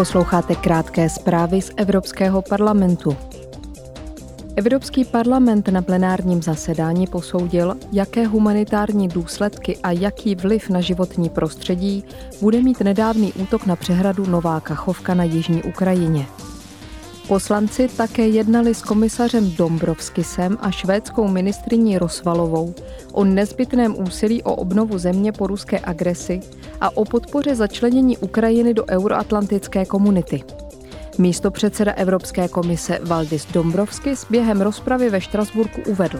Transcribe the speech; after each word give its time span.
Posloucháte 0.00 0.54
krátké 0.54 1.08
zprávy 1.08 1.62
z 1.62 1.70
Evropského 1.76 2.42
parlamentu. 2.42 3.16
Evropský 4.56 5.04
parlament 5.04 5.68
na 5.68 5.82
plenárním 5.82 6.42
zasedání 6.42 7.06
posoudil, 7.06 7.76
jaké 7.92 8.26
humanitární 8.26 9.08
důsledky 9.08 9.76
a 9.82 9.90
jaký 9.90 10.34
vliv 10.34 10.70
na 10.70 10.80
životní 10.80 11.28
prostředí 11.28 12.04
bude 12.40 12.62
mít 12.62 12.80
nedávný 12.80 13.32
útok 13.32 13.66
na 13.66 13.76
přehradu 13.76 14.26
Nová 14.26 14.60
Kachovka 14.60 15.14
na 15.14 15.24
jižní 15.24 15.62
Ukrajině. 15.62 16.26
Poslanci 17.30 17.88
také 17.88 18.28
jednali 18.28 18.74
s 18.74 18.82
komisařem 18.82 19.50
Dombrovskisem 19.50 20.58
a 20.60 20.70
švédskou 20.70 21.28
ministriní 21.28 21.98
Rosvalovou 21.98 22.74
o 23.12 23.24
nezbytném 23.24 23.94
úsilí 23.98 24.42
o 24.42 24.54
obnovu 24.54 24.98
země 24.98 25.32
po 25.32 25.46
ruské 25.46 25.80
agresi 25.80 26.40
a 26.80 26.96
o 26.96 27.04
podpoře 27.04 27.54
začlenění 27.54 28.16
Ukrajiny 28.16 28.74
do 28.74 28.84
euroatlantické 28.86 29.84
komunity. 29.84 30.42
Místo 31.18 31.50
předseda 31.50 31.92
Evropské 31.92 32.48
komise 32.48 32.98
Valdis 33.02 33.46
Dombrovskis 33.52 34.26
během 34.30 34.60
rozpravy 34.60 35.10
ve 35.10 35.20
Štrasburku 35.20 35.80
uvedl. 35.86 36.18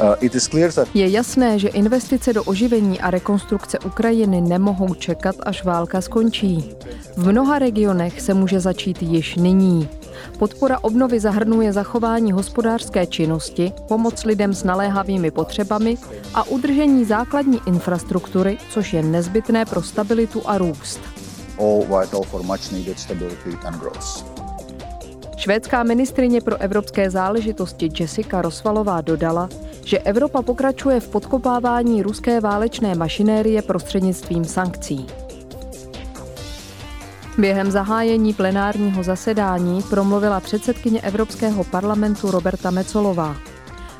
Uh, 0.00 0.84
Je 0.94 1.08
jasné, 1.08 1.58
že 1.58 1.68
investice 1.68 2.32
do 2.32 2.44
oživení 2.44 3.00
a 3.00 3.10
rekonstrukce 3.10 3.78
Ukrajiny 3.78 4.40
nemohou 4.40 4.94
čekat, 4.94 5.36
až 5.42 5.64
válka 5.64 6.00
skončí. 6.00 6.74
V 7.16 7.32
mnoha 7.32 7.58
regionech 7.58 8.20
se 8.20 8.34
může 8.34 8.60
začít 8.60 9.02
již 9.02 9.36
nyní. 9.36 9.88
Podpora 10.38 10.78
obnovy 10.84 11.20
zahrnuje 11.20 11.72
zachování 11.72 12.32
hospodářské 12.32 13.06
činnosti, 13.06 13.72
pomoc 13.88 14.24
lidem 14.24 14.54
s 14.54 14.64
naléhavými 14.64 15.30
potřebami 15.30 15.98
a 16.34 16.44
udržení 16.44 17.04
základní 17.04 17.60
infrastruktury, 17.66 18.58
což 18.70 18.92
je 18.92 19.02
nezbytné 19.02 19.64
pro 19.64 19.82
stabilitu 19.82 20.42
a 20.44 20.58
růst. 20.58 21.00
Švédská 25.36 25.82
ministrině 25.82 26.40
pro 26.40 26.56
evropské 26.56 27.10
záležitosti 27.10 27.90
Jessica 28.00 28.42
Rosvalová 28.42 29.00
dodala, 29.00 29.48
že 29.84 29.98
Evropa 29.98 30.42
pokračuje 30.42 31.00
v 31.00 31.08
podkopávání 31.08 32.02
ruské 32.02 32.40
válečné 32.40 32.94
mašinérie 32.94 33.62
prostřednictvím 33.62 34.44
sankcí. 34.44 35.06
Během 37.38 37.70
zahájení 37.70 38.34
plenárního 38.34 39.02
zasedání 39.02 39.82
promluvila 39.82 40.40
předsedkyně 40.40 41.00
Evropského 41.00 41.64
parlamentu 41.64 42.30
Roberta 42.30 42.70
Mecolová. 42.70 43.36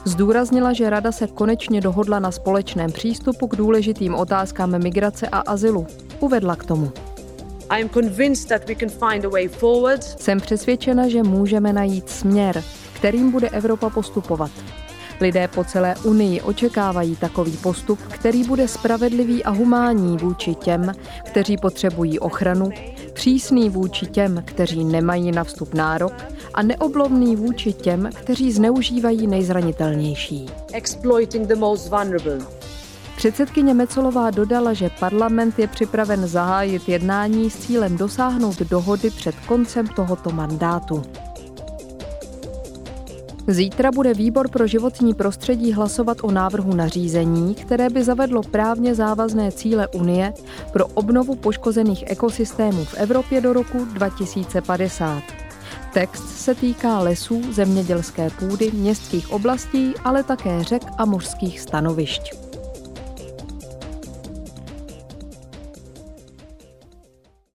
Zdůraznila, 0.04 0.72
že 0.72 0.90
Rada 0.90 1.12
se 1.12 1.26
konečně 1.26 1.80
dohodla 1.80 2.18
na 2.18 2.30
společném 2.30 2.92
přístupu 2.92 3.46
k 3.46 3.56
důležitým 3.56 4.14
otázkám 4.14 4.82
migrace 4.82 5.28
a 5.28 5.38
azylu. 5.38 5.86
Uvedla 6.20 6.56
k 6.56 6.64
tomu. 6.64 6.92
Jsem 10.20 10.40
přesvědčena, 10.40 11.08
že 11.08 11.22
můžeme 11.22 11.72
najít 11.72 12.08
směr, 12.08 12.62
kterým 12.92 13.30
bude 13.30 13.48
Evropa 13.48 13.90
postupovat. 13.90 14.50
Lidé 15.20 15.48
po 15.48 15.64
celé 15.64 15.94
Unii 16.04 16.40
očekávají 16.40 17.16
takový 17.16 17.56
postup, 17.56 17.98
který 18.08 18.44
bude 18.44 18.68
spravedlivý 18.68 19.44
a 19.44 19.50
humánní 19.50 20.16
vůči 20.16 20.54
těm, 20.54 20.92
kteří 21.24 21.56
potřebují 21.56 22.18
ochranu, 22.18 22.70
přísný 23.18 23.70
vůči 23.70 24.06
těm, 24.06 24.42
kteří 24.44 24.84
nemají 24.84 25.32
na 25.32 25.44
vstup 25.44 25.74
nárok 25.74 26.12
a 26.54 26.62
neoblomný 26.62 27.36
vůči 27.36 27.72
těm, 27.72 28.10
kteří 28.14 28.52
zneužívají 28.52 29.26
nejzranitelnější. 29.26 30.46
Předsedkyně 33.16 33.74
Mecolová 33.74 34.30
dodala, 34.30 34.72
že 34.72 34.90
parlament 35.00 35.58
je 35.58 35.66
připraven 35.66 36.26
zahájit 36.26 36.88
jednání 36.88 37.50
s 37.50 37.58
cílem 37.58 37.96
dosáhnout 37.96 38.58
dohody 38.58 39.10
před 39.10 39.34
koncem 39.46 39.86
tohoto 39.86 40.30
mandátu. 40.30 41.02
Zítra 43.50 43.90
bude 43.90 44.14
výbor 44.14 44.50
pro 44.50 44.66
životní 44.66 45.14
prostředí 45.14 45.72
hlasovat 45.72 46.18
o 46.22 46.30
návrhu 46.30 46.74
nařízení, 46.74 47.54
které 47.54 47.90
by 47.90 48.04
zavedlo 48.04 48.42
právně 48.42 48.94
závazné 48.94 49.52
cíle 49.52 49.88
Unie 49.88 50.32
pro 50.72 50.86
obnovu 50.86 51.34
poškozených 51.34 52.04
ekosystémů 52.06 52.84
v 52.84 52.94
Evropě 52.94 53.40
do 53.40 53.52
roku 53.52 53.84
2050. 53.84 55.22
Text 55.92 56.28
se 56.28 56.54
týká 56.54 56.98
lesů, 56.98 57.52
zemědělské 57.52 58.30
půdy, 58.30 58.70
městských 58.70 59.32
oblastí, 59.32 59.94
ale 60.04 60.22
také 60.22 60.64
řek 60.64 60.82
a 60.98 61.04
mořských 61.04 61.60
stanovišť. 61.60 62.47